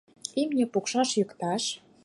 Имне 0.41 0.65
пукшаш-йӱкташ. 0.73 1.63